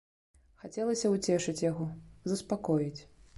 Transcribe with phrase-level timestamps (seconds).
[0.61, 1.87] Хацелася ўцешыць яго,
[2.33, 3.01] заспакоіць.